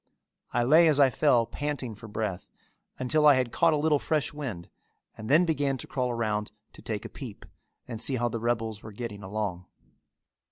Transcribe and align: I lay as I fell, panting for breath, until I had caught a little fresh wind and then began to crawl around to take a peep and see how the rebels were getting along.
I 0.51 0.63
lay 0.63 0.87
as 0.87 0.99
I 0.99 1.11
fell, 1.11 1.45
panting 1.45 1.93
for 1.93 2.07
breath, 2.07 2.49
until 2.97 3.27
I 3.27 3.35
had 3.35 3.51
caught 3.51 3.71
a 3.73 3.77
little 3.77 3.99
fresh 3.99 4.33
wind 4.33 4.67
and 5.15 5.29
then 5.29 5.45
began 5.45 5.77
to 5.77 5.85
crawl 5.85 6.09
around 6.09 6.51
to 6.73 6.81
take 6.81 7.05
a 7.05 7.07
peep 7.07 7.45
and 7.87 8.01
see 8.01 8.15
how 8.15 8.27
the 8.27 8.39
rebels 8.39 8.81
were 8.81 8.93
getting 8.93 9.21
along. 9.21 9.67